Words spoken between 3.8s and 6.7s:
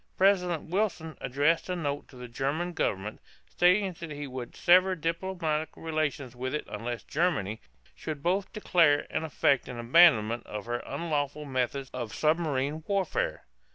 that he would sever diplomatic relations with it